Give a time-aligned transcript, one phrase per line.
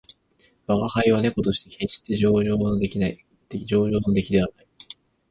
[0.67, 4.67] 吾輩は猫として決して上乗の出来ではない